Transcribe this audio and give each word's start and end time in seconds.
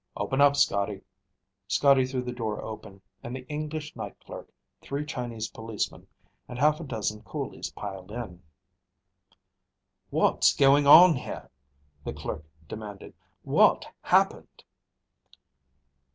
Open 0.17 0.41
up, 0.41 0.55
Scotty." 0.55 1.01
Scotty 1.67 2.07
threw 2.07 2.23
the 2.23 2.31
door 2.31 2.59
open 2.63 3.01
and 3.21 3.35
the 3.35 3.45
English 3.47 3.95
night 3.95 4.19
clerk, 4.25 4.51
three 4.81 5.05
Chinese 5.05 5.49
policemen, 5.49 6.07
and 6.47 6.57
half 6.57 6.79
a 6.79 6.83
dozen 6.83 7.21
coolies 7.21 7.69
piled 7.69 8.11
in. 8.11 8.41
"What's 10.09 10.55
going 10.55 10.87
on 10.87 11.13
here?" 11.17 11.51
the 12.03 12.13
clerk 12.13 12.43
demanded. 12.67 13.13
"What 13.43 13.85
happened?" 14.01 14.63